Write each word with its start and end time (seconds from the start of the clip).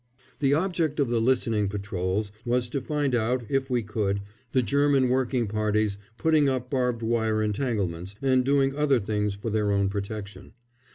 The 0.39 0.55
object 0.55 0.99
of 0.99 1.09
the 1.09 1.21
"listening 1.21 1.69
patrols" 1.69 2.31
was 2.43 2.71
to 2.71 2.81
find 2.81 3.13
out, 3.13 3.45
if 3.49 3.69
we 3.69 3.83
could, 3.83 4.21
the 4.51 4.63
German 4.63 5.09
working 5.09 5.45
parties 5.45 5.99
putting 6.17 6.49
up 6.49 6.71
barbed 6.71 7.03
wire 7.03 7.43
entanglements 7.43 8.15
and 8.19 8.43
doing 8.43 8.75
other 8.75 8.99
things 8.99 9.35
for 9.35 9.51
their 9.51 9.71
own 9.71 9.89
protection. 9.89 10.53